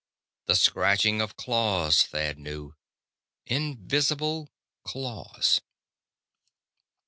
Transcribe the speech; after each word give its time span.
The 0.47 0.55
scratching 0.55 1.21
of 1.21 1.37
claws, 1.37 2.01
Thad 2.07 2.39
knew. 2.39 2.73
Invisible 3.45 4.49
claws! 4.83 5.61